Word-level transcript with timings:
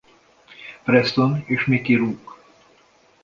Preston 0.85 1.37
és 1.47 1.65
Mickey 1.65 1.95
Rourke. 1.95 2.39